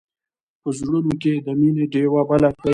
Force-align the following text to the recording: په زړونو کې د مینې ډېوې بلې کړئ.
په 0.61 0.69
زړونو 0.77 1.11
کې 1.21 1.33
د 1.45 1.47
مینې 1.59 1.85
ډېوې 1.93 2.21
بلې 2.29 2.51
کړئ. 2.59 2.69